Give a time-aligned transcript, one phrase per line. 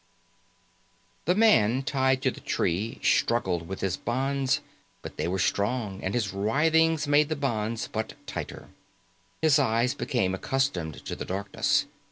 [1.25, 4.59] The man tied to the tree struggled with his bonds,
[5.03, 8.73] but they were strong and his writhings made the knots but tighten.
[9.43, 11.85] His eyes became accustomed to the darkness.